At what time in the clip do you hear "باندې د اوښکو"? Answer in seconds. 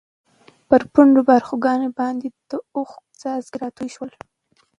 1.99-3.09